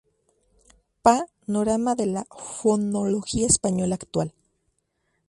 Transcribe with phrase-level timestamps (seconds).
[1.03, 4.33] Pa"norama de la fonología española actual".